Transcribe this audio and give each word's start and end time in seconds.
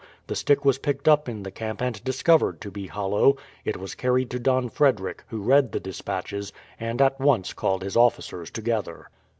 The 0.25 0.35
stick 0.35 0.65
was 0.65 0.79
picked 0.79 1.07
up 1.07 1.29
in 1.29 1.43
the 1.43 1.51
camp 1.51 1.79
and 1.79 2.03
discovered 2.03 2.59
to 2.61 2.71
be 2.71 2.87
hollow. 2.87 3.37
It 3.63 3.77
was 3.77 3.93
carried 3.93 4.31
to 4.31 4.39
Don 4.39 4.67
Frederick, 4.67 5.23
who 5.27 5.43
read 5.43 5.71
the 5.73 5.79
despatches, 5.79 6.51
and 6.79 6.99
at 7.03 7.19
once 7.19 7.53
called 7.53 7.83
his 7.83 7.95
officers 7.95 8.49
together. 8.49 9.11